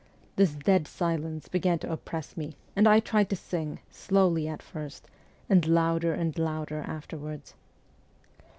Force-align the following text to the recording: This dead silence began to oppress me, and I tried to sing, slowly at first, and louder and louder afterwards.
This 0.35 0.55
dead 0.55 0.87
silence 0.87 1.47
began 1.47 1.77
to 1.77 1.91
oppress 1.91 2.35
me, 2.35 2.57
and 2.75 2.87
I 2.87 2.99
tried 2.99 3.29
to 3.29 3.35
sing, 3.35 3.81
slowly 3.91 4.47
at 4.47 4.63
first, 4.63 5.07
and 5.47 5.63
louder 5.67 6.15
and 6.15 6.35
louder 6.39 6.79
afterwards. 6.81 7.53